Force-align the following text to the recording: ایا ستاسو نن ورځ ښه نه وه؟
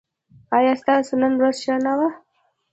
ایا 0.57 0.73
ستاسو 0.81 1.13
نن 1.21 1.33
ورځ 1.39 1.57
ښه 1.63 1.75
نه 1.85 1.93
وه؟ 1.99 2.09